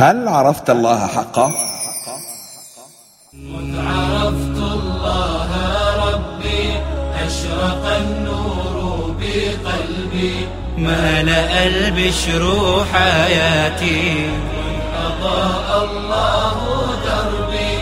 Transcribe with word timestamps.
هل 0.00 0.28
عرفت 0.28 0.70
الله 0.70 1.06
حقا؟ 1.06 1.46
قد 3.32 3.74
عرفت 3.86 4.58
الله 4.74 5.48
ربي 6.06 6.72
أشرق 7.26 7.96
النور 7.96 9.14
بقلبي 9.20 10.48
ملأ 10.78 11.66
البشر 11.66 12.44
حياتي 12.92 14.30
أضاء 15.06 15.84
الله 15.84 16.56
دربي 17.04 17.74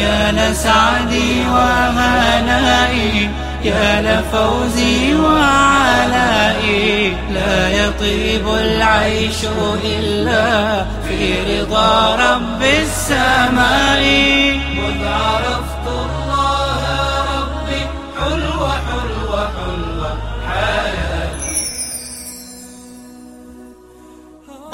يا 0.00 0.32
لسعدي 0.32 1.46
وهنائي 1.46 3.30
يا 3.64 4.02
لفوزي 4.02 5.14
وعلائي 5.14 7.10
لا 7.32 7.68
يطيب 7.86 8.48
العيش 8.48 9.44
إلا 9.84 10.84
في 11.08 11.60
رضا 11.60 12.14
رب 12.16 12.62
السماء 12.62 14.02
مذ 14.76 15.06
عرفت 15.08 15.86
الله 15.86 16.80
ربي 17.36 17.80
حلوة 18.20 18.70
حلوة 18.70 19.48
حلوة 19.56 20.10
حياتي 20.48 21.56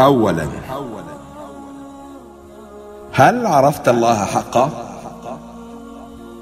أولا 0.00 0.48
هل 3.12 3.46
عرفت 3.46 3.88
الله 3.88 4.24
حقا؟ 4.24 4.89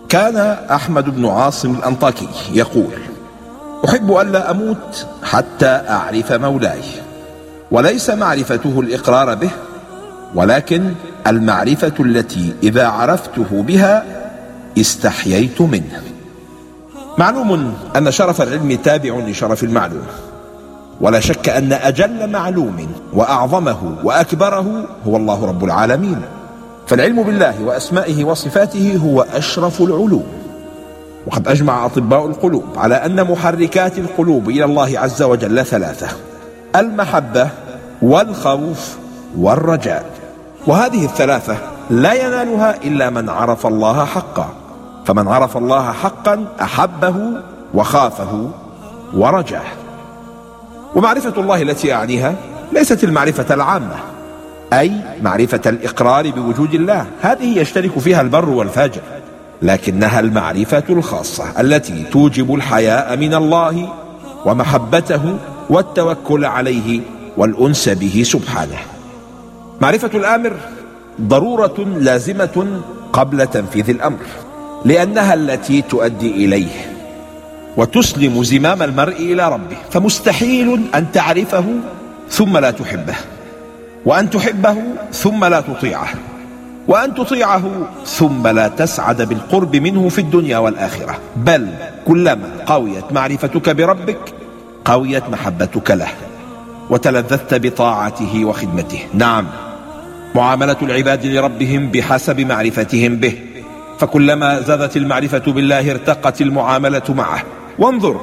كان 0.08 0.36
أحمد 0.70 1.16
بن 1.16 1.26
عاصم 1.26 1.74
الأنطاكي 1.74 2.28
يقول 2.52 2.92
أحب 3.84 4.16
ألا 4.16 4.50
أموت 4.50 5.06
حتى 5.22 5.82
أعرف 5.88 6.32
مولاي 6.32 6.80
وليس 7.70 8.10
معرفته 8.10 8.80
الإقرار 8.80 9.34
به 9.34 9.50
ولكن 10.34 10.92
المعرفة 11.26 11.92
التي 12.00 12.54
إذا 12.62 12.88
عرفته 12.88 13.46
بها 13.50 14.04
استحييت 14.78 15.60
منه. 15.60 16.02
معلوم 17.18 17.74
أن 17.96 18.10
شرف 18.10 18.42
العلم 18.42 18.78
تابع 18.84 19.14
لشرف 19.14 19.64
المعلوم 19.64 20.06
ولا 21.00 21.20
شك 21.20 21.48
أن 21.48 21.72
أجل 21.72 22.30
معلوم 22.30 22.92
وأعظمه 23.12 23.96
وأكبره 24.04 24.84
هو 25.06 25.16
الله 25.16 25.46
رب 25.46 25.64
العالمين. 25.64 26.22
فالعلم 26.88 27.22
بالله 27.22 27.62
وأسمائه 27.64 28.24
وصفاته 28.24 29.00
هو 29.04 29.22
أشرف 29.22 29.80
العلوم. 29.80 30.26
وقد 31.26 31.48
أجمع 31.48 31.86
أطباء 31.86 32.26
القلوب 32.26 32.64
على 32.76 32.94
أن 32.94 33.24
محركات 33.24 33.98
القلوب 33.98 34.48
إلى 34.48 34.64
الله 34.64 34.98
عز 34.98 35.22
وجل 35.22 35.66
ثلاثة 35.66 36.08
المحبة 36.76 37.48
والخوف 38.02 38.96
والرجاء. 39.38 40.04
وهذه 40.66 41.04
الثلاثة 41.04 41.56
لا 41.90 42.12
ينالها 42.12 42.76
إلا 42.84 43.10
من 43.10 43.28
عرف 43.28 43.66
الله 43.66 44.04
حقا. 44.04 44.48
فمن 45.04 45.28
عرف 45.28 45.56
الله 45.56 45.92
حقا 45.92 46.44
أحبه 46.62 47.16
وخافه 47.74 48.50
ورجاه. 49.14 49.62
ومعرفة 50.94 51.40
الله 51.40 51.62
التي 51.62 51.92
أعنيها 51.92 52.34
ليست 52.72 53.04
المعرفة 53.04 53.54
العامة 53.54 53.96
أي 54.72 54.92
معرفة 55.22 55.60
الإقرار 55.66 56.30
بوجود 56.30 56.74
الله. 56.74 57.06
هذه 57.22 57.58
يشترك 57.58 57.98
فيها 57.98 58.20
البر 58.20 58.48
والفاجر 58.48 59.00
لكنها 59.62 60.20
المعرفة 60.20 60.84
الخاصة 60.90 61.60
التي 61.60 62.04
توجب 62.12 62.54
الحياء 62.54 63.16
من 63.16 63.34
الله 63.34 63.92
ومحبته 64.44 65.38
والتوكل 65.70 66.44
عليه 66.44 67.00
والأنس 67.36 67.88
به 67.88 68.22
سبحانه. 68.26 68.78
معرفة 69.80 70.10
الآمر 70.14 70.52
ضرورة 71.20 71.86
لازمة 71.98 72.80
قبل 73.12 73.46
تنفيذ 73.46 73.90
الأمر 73.90 74.26
لأنها 74.84 75.34
التي 75.34 75.82
تؤدي 75.82 76.30
إليه 76.44 76.94
وتسلم 77.76 78.44
زمام 78.44 78.82
المرء 78.82 79.16
إلى 79.16 79.52
ربه 79.52 79.76
فمستحيل 79.90 80.80
أن 80.94 81.12
تعرفه 81.12 81.64
ثم 82.30 82.58
لا 82.58 82.70
تحبه. 82.70 83.14
وأن 84.08 84.30
تحبه 84.30 84.76
ثم 85.12 85.44
لا 85.44 85.60
تطيعه 85.60 86.08
وأن 86.88 87.14
تطيعه 87.14 87.62
ثم 88.06 88.46
لا 88.46 88.68
تسعد 88.68 89.22
بالقرب 89.22 89.76
منه 89.76 90.08
في 90.08 90.18
الدنيا 90.18 90.58
والآخرة. 90.58 91.18
بل 91.36 91.68
كلما 92.06 92.48
قويت 92.66 93.12
معرفتك 93.12 93.68
بربك 93.70 94.18
قويت 94.84 95.28
محبتك 95.28 95.90
له 95.90 96.08
وتلذذت 96.90 97.54
بطاعته 97.54 98.44
وخدمته. 98.44 99.00
نعم 99.14 99.46
معاملة 100.34 100.76
العباد 100.82 101.26
لربهم 101.26 101.90
بحسب 101.90 102.40
معرفتهم 102.40 103.16
به. 103.16 103.38
فكلما 103.98 104.60
زادت 104.60 104.96
المعرفة 104.96 105.52
بالله 105.52 105.90
ارتقت 105.90 106.40
المعاملة 106.40 107.02
معه. 107.08 107.42
وانظر 107.78 108.20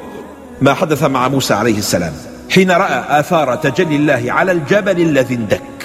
ما 0.62 0.74
حدث 0.74 1.02
مع 1.02 1.28
موسى 1.28 1.54
عليه 1.54 1.78
السلام 1.78 2.12
حين 2.50 2.70
رأى 2.70 3.20
آثار 3.20 3.54
تجلي 3.54 3.96
الله 3.96 4.24
على 4.28 4.52
الجبل 4.52 5.00
الذي 5.00 5.34
اندك. 5.34 5.75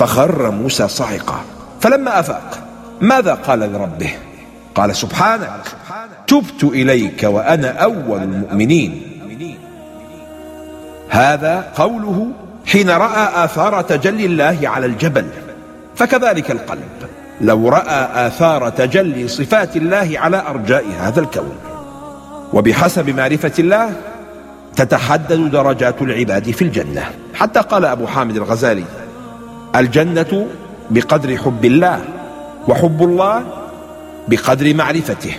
فخر 0.00 0.50
موسى 0.50 0.88
صعقا 0.88 1.40
فلما 1.80 2.20
أفاق 2.20 2.58
ماذا 3.00 3.34
قال 3.34 3.58
لربه؟ 3.58 4.10
قال 4.74 4.96
سبحانك 4.96 5.62
تبت 6.26 6.64
إليك 6.64 7.22
وأنا 7.22 7.68
أول 7.68 8.22
المؤمنين. 8.22 9.02
هذا 11.08 11.68
قوله 11.76 12.28
حين 12.66 12.90
رأى 12.90 13.44
آثار 13.44 13.82
تجلي 13.82 14.26
الله 14.26 14.58
على 14.62 14.86
الجبل 14.86 15.26
فكذلك 15.96 16.50
القلب. 16.50 16.88
لو 17.40 17.68
رأى 17.68 18.26
آثار 18.26 18.68
تجلي 18.68 19.28
صفات 19.28 19.76
الله 19.76 20.12
على 20.14 20.42
أرجاء 20.48 20.84
هذا 21.00 21.20
الكون. 21.20 21.56
وبحسب 22.52 23.10
معرفة 23.10 23.52
الله 23.58 23.92
تتحدد 24.76 25.50
درجات 25.50 26.02
العباد 26.02 26.50
في 26.50 26.62
الجنة. 26.62 27.10
حتى 27.34 27.60
قال 27.60 27.84
أبو 27.84 28.06
حامد 28.06 28.36
الغزالي 28.36 28.84
الجنة 29.76 30.46
بقدر 30.90 31.36
حب 31.36 31.64
الله 31.64 32.04
وحب 32.68 33.02
الله 33.02 33.42
بقدر 34.28 34.74
معرفته. 34.74 35.32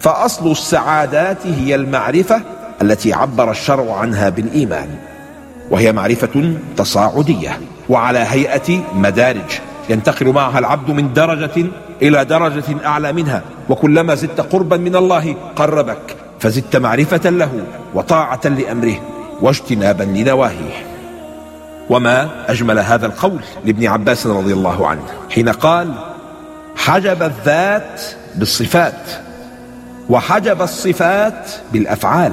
فأصل 0.00 0.50
السعادات 0.50 1.46
هي 1.46 1.74
المعرفة 1.74 2.42
التي 2.82 3.12
عبر 3.12 3.50
الشرع 3.50 3.96
عنها 3.96 4.28
بالإيمان 4.28 4.88
وهي 5.70 5.92
معرفة 5.92 6.54
تصاعدية 6.76 7.60
وعلى 7.88 8.18
هيئة 8.18 8.82
مدارج. 8.94 9.60
ينتقل 9.90 10.28
معها 10.32 10.58
العبد 10.58 10.90
من 10.90 11.12
درجة 11.12 11.66
إلى 12.02 12.24
درجة 12.24 12.86
أعلى 12.86 13.12
منها 13.12 13.42
وكلما 13.68 14.14
زدت 14.14 14.40
قربا 14.40 14.76
من 14.76 14.96
الله 14.96 15.36
قربك 15.56 16.16
فزدت 16.40 16.76
معرفة 16.76 17.30
له 17.30 17.50
وطاعة 17.94 18.40
لأمره 18.44 18.94
واجتنابا 19.40 20.02
لنواهيه. 20.02 20.89
وما 21.90 22.30
أجمل 22.48 22.78
هذا 22.78 23.06
القول 23.06 23.40
لابن 23.64 23.86
عباس 23.86 24.26
رضي 24.26 24.52
الله 24.52 24.88
عنه 24.88 25.02
حين 25.30 25.48
قال 25.48 25.94
حجب 26.76 27.22
الذات 27.22 28.02
بالصفات 28.34 29.02
وحجب 30.08 30.62
الصفات 30.62 31.50
بالأفعال 31.72 32.32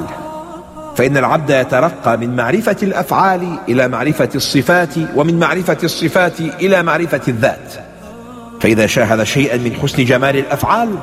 فإن 0.98 1.18
العبد 1.18 1.50
يترقى 1.50 2.18
من 2.18 2.36
معرفة 2.36 2.76
الأفعال 2.84 3.60
إلى 3.70 3.88
معرفة 3.88 4.30
الصفات 4.36 4.94
ومن 5.16 5.40
معرفة 5.40 5.78
الصفات 5.84 6.40
إلى 6.40 6.84
معرفة 6.84 7.22
الذات. 7.28 7.74
فإذا 8.62 8.88
شاهد 8.88 9.24
شيئا 9.24 9.58
من 9.58 9.74
حسن 9.74 10.06
جمال 10.06 10.38
الأفعال 10.38 10.96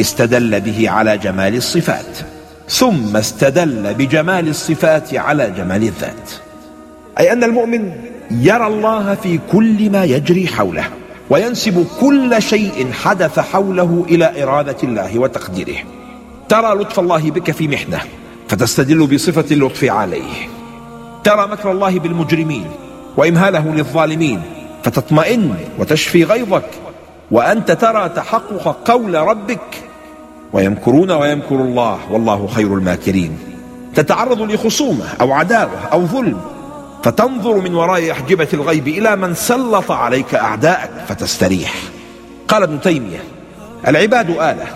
استدل 0.00 0.60
به 0.60 0.90
على 0.90 1.18
جمال 1.18 1.56
الصفات 1.56 2.18
ثم 2.68 3.16
استدل 3.16 3.94
بجمال 3.94 4.48
الصفات 4.48 5.14
على 5.14 5.50
جمال 5.50 5.82
الذات. 5.82 6.47
أي 7.18 7.32
أن 7.32 7.44
المؤمن 7.44 7.92
يرى 8.30 8.66
الله 8.66 9.14
في 9.14 9.38
كل 9.52 9.90
ما 9.90 10.04
يجري 10.04 10.46
حوله 10.46 10.84
وينسب 11.30 11.86
كل 12.00 12.42
شيء 12.42 12.92
حدث 12.92 13.38
حوله 13.38 14.04
إلى 14.08 14.42
إرادة 14.42 14.76
الله 14.82 15.18
وتقديره. 15.18 15.76
ترى 16.48 16.74
لطف 16.74 17.00
الله 17.00 17.30
بك 17.30 17.50
في 17.50 17.68
محنة 17.68 18.00
فتستدل 18.48 19.06
بصفة 19.06 19.44
اللطف 19.50 19.84
عليه. 19.84 20.48
ترى 21.24 21.46
مكر 21.46 21.70
الله 21.70 21.98
بالمجرمين 21.98 22.66
وإمهاله 23.16 23.74
للظالمين 23.74 24.42
فتطمئن 24.82 25.54
وتشفي 25.78 26.24
غيظك 26.24 26.70
وأنت 27.30 27.70
ترى 27.72 28.08
تحقق 28.08 28.90
قول 28.90 29.14
ربك. 29.14 29.82
ويمكرون 30.52 31.10
ويمكر 31.10 31.54
الله 31.54 31.98
والله 32.10 32.46
خير 32.46 32.74
الماكرين. 32.74 33.38
تتعرض 33.94 34.42
لخصومة 34.42 35.04
أو 35.20 35.32
عداوة 35.32 35.86
أو 35.92 36.06
ظلم 36.06 36.40
فتنظر 37.02 37.60
من 37.60 37.74
وراء 37.74 38.10
أحجبة 38.10 38.48
الغيب 38.54 38.88
إلى 38.88 39.16
من 39.16 39.34
سلط 39.34 39.90
عليك 39.90 40.34
أعداءك 40.34 40.90
فتستريح. 41.08 41.74
قال 42.48 42.62
ابن 42.62 42.80
تيمية 42.80 43.22
العباد 43.88 44.30
آلة 44.30 44.66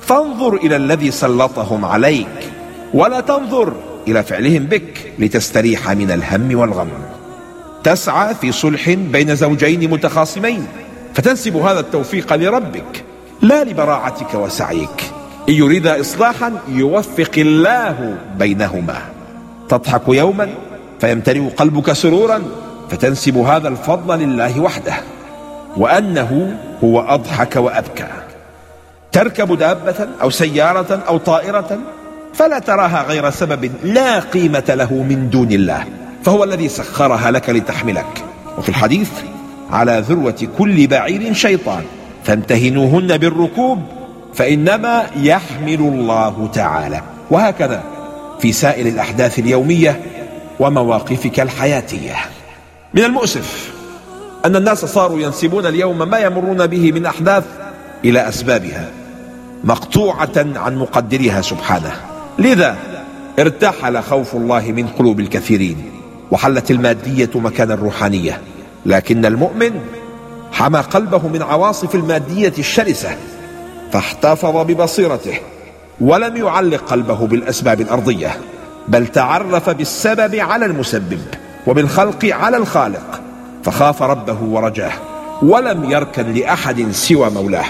فانظر 0.00 0.54
إلى 0.54 0.76
الذي 0.76 1.10
سلطهم 1.10 1.84
عليك 1.84 2.52
ولا 2.94 3.20
تنظر 3.20 3.72
إلى 4.08 4.22
فعلهم 4.22 4.64
بك 4.64 5.12
لتستريح 5.18 5.90
من 5.90 6.10
الهم 6.10 6.58
والغم. 6.58 6.88
تسعى 7.84 8.34
في 8.34 8.52
صلح 8.52 8.90
بين 8.90 9.36
زوجين 9.36 9.90
متخاصمين 9.90 10.66
فتنسب 11.14 11.56
هذا 11.56 11.80
التوفيق 11.80 12.34
لربك 12.34 13.04
لا 13.42 13.64
لبراعتك 13.64 14.34
وسعيك. 14.34 15.02
إن 15.48 15.54
يريد 15.54 15.86
إصلاحا 15.86 16.52
يوفق 16.68 17.30
الله 17.36 18.18
بينهما. 18.38 18.98
تضحك 19.68 20.02
يوما 20.08 20.48
فيمتلئ 21.00 21.48
قلبك 21.48 21.92
سرورا 21.92 22.42
فتنسب 22.90 23.36
هذا 23.36 23.68
الفضل 23.68 24.18
لله 24.18 24.60
وحده 24.60 24.94
وأنه 25.76 26.58
هو 26.84 27.00
أضحك 27.00 27.56
وأبكى. 27.56 28.08
تركب 29.12 29.58
دابة 29.58 30.08
أو 30.22 30.30
سيارة 30.30 31.00
أو 31.08 31.18
طائرة 31.18 31.78
فلا 32.34 32.58
تراها 32.58 33.02
غير 33.02 33.30
سبب 33.30 33.70
لا 33.84 34.20
قيمة 34.20 34.64
له 34.68 34.94
من 34.94 35.30
دون 35.30 35.52
الله 35.52 35.84
فهو 36.24 36.44
الذي 36.44 36.68
سخرها 36.68 37.30
لك 37.30 37.50
لتحملك. 37.50 38.24
وفي 38.58 38.68
الحديث 38.68 39.10
على 39.70 40.04
ذروة 40.08 40.48
كل 40.58 40.86
بعير 40.86 41.32
شيطان 41.32 41.82
فامتهنوهن 42.24 43.16
بالركوب 43.18 43.82
فإنما 44.34 45.06
يحمل 45.16 45.80
الله 45.80 46.48
تعالى. 46.52 47.02
وهكذا 47.30 47.82
في 48.40 48.52
سائر 48.52 48.86
الأحداث 48.86 49.38
اليومية 49.38 50.00
ومواقفك 50.60 51.40
الحياتية. 51.40 52.16
من 52.94 53.04
المؤسف 53.04 53.72
أن 54.44 54.56
الناس 54.56 54.84
صاروا 54.84 55.20
ينسبون 55.20 55.66
اليوم 55.66 55.98
ما 55.98 56.18
يمرون 56.18 56.66
به 56.66 56.92
من 56.92 57.06
أحداث 57.06 57.44
إلى 58.04 58.28
أسبابها 58.28 58.90
مقطوعة 59.64 60.30
عن 60.36 60.76
مقدرها 60.76 61.40
سبحانه. 61.40 61.92
لذا 62.38 62.76
ارتحل 63.38 64.02
خوف 64.02 64.34
الله 64.34 64.72
من 64.72 64.86
قلوب 64.86 65.20
الكثيرين 65.20 65.90
وحلت 66.30 66.70
المادية 66.70 67.30
مكان 67.34 67.70
الروحانية. 67.70 68.40
لكن 68.86 69.24
المؤمن 69.26 69.80
حمى 70.52 70.80
قلبه 70.80 71.28
من 71.28 71.42
عواصف 71.42 71.94
المادية 71.94 72.52
الشرسة 72.58 73.16
فاحتفظ 73.92 74.56
ببصيرته 74.56 75.40
ولم 76.00 76.36
يعلق 76.36 76.84
قلبه 76.84 77.26
بالأسباب 77.26 77.80
الأرضية. 77.80 78.36
بل 78.88 79.06
تعرف 79.06 79.70
بالسبب 79.70 80.34
على 80.34 80.66
المسبب 80.66 81.20
وبالخلق 81.66 82.24
على 82.24 82.56
الخالق 82.56 83.20
فخاف 83.64 84.02
ربه 84.02 84.42
ورجاه 84.42 84.92
ولم 85.42 85.90
يركن 85.90 86.32
لأحد 86.32 86.90
سوى 86.90 87.30
مولاه. 87.30 87.66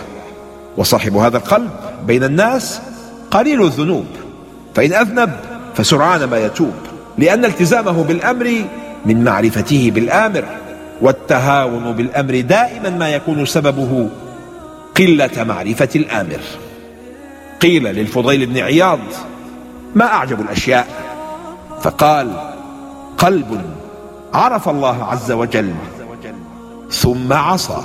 وصاحب 0.76 1.16
هذا 1.16 1.36
القلب 1.36 1.70
بين 2.06 2.24
الناس 2.24 2.80
قليل 3.30 3.62
الذنوب 3.62 4.06
فإن 4.74 4.92
أذنب 4.92 5.32
فسرعان 5.74 6.24
ما 6.24 6.38
يتوب 6.38 6.74
لأن 7.18 7.44
التزامه 7.44 8.04
بالأمر 8.04 8.64
من 9.06 9.24
معرفته 9.24 9.90
بالآمر 9.94 10.44
والتهاون 11.00 11.92
بالأمر 11.92 12.40
دائما 12.40 12.90
ما 12.90 13.08
يكون 13.08 13.46
سببه 13.46 14.08
قلة 14.96 15.44
معرفة 15.44 15.88
الآمر. 15.96 16.40
قيل 17.60 17.82
للفضيل 17.82 18.46
بن 18.46 18.58
عياض 18.58 18.98
ما 19.96 20.04
أعجب 20.04 20.40
الأشياء. 20.40 20.88
فقال 21.82 22.54
قلب 23.19 23.62
عرف 24.34 24.69
الله 24.69 25.04
عز 25.04 25.32
وجل 25.32 25.75
ثم 26.90 27.32
عصاه. 27.32 27.84